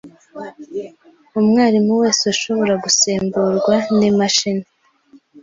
[1.39, 4.65] Umwarimu wese ushobora gusimburwa nimashini.